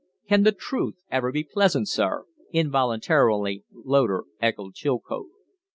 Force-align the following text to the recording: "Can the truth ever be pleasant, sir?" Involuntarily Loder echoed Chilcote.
"Can 0.27 0.41
the 0.41 0.51
truth 0.51 0.95
ever 1.11 1.31
be 1.31 1.43
pleasant, 1.43 1.87
sir?" 1.87 2.25
Involuntarily 2.51 3.65
Loder 3.71 4.23
echoed 4.41 4.73
Chilcote. 4.73 5.29